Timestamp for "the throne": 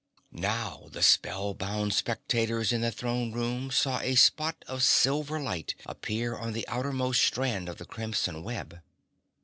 2.81-3.31